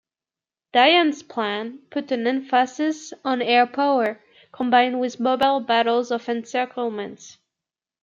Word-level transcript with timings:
Dayan's 0.73 1.21
plan 1.21 1.77
put 1.91 2.11
an 2.11 2.25
emphasis 2.25 3.13
on 3.23 3.39
air 3.39 3.67
power 3.67 4.19
combined 4.51 4.99
with 4.99 5.19
mobile 5.19 5.59
battles 5.59 6.09
of 6.09 6.27
encirclement. 6.27 7.37